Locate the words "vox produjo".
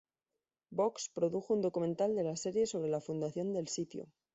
0.79-1.53